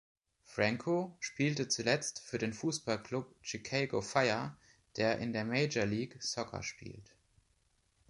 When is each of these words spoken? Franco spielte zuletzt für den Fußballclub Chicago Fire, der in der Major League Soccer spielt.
Franco 0.45 1.15
spielte 1.19 1.67
zuletzt 1.67 2.21
für 2.21 2.39
den 2.39 2.53
Fußballclub 2.53 3.35
Chicago 3.43 4.01
Fire, 4.01 4.57
der 4.97 5.19
in 5.19 5.31
der 5.31 5.45
Major 5.45 5.85
League 5.85 6.17
Soccer 6.23 6.63
spielt. 6.63 7.13